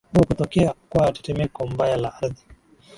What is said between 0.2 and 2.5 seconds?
kutokea kwa tetemeko mbaya la ardhi